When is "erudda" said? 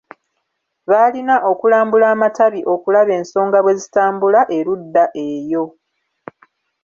4.57-5.03